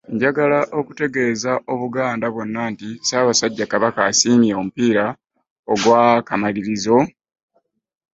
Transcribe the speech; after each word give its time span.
“Njagala 0.13 0.59
okutegeeza 0.79 1.51
Obuganda 1.73 2.25
bwonna 2.33 2.61
nti 2.71 2.89
Ssaabasajja 2.97 3.65
Kabaka 3.71 3.99
asiimye 4.09 4.51
omupiira 4.59 5.05
ogw'akamalirizo" 5.73 6.97